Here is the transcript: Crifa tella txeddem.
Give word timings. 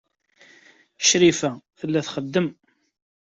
Crifa 1.07 1.51
tella 1.79 2.01
txeddem. 2.07 2.47